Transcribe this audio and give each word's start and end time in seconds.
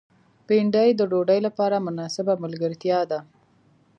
بېنډۍ 0.47 0.89
د 0.95 1.01
ډوډۍ 1.11 1.39
لپاره 1.47 1.83
مناسبه 1.87 2.33
ملګرتیا 2.43 2.99
ده 3.11 3.19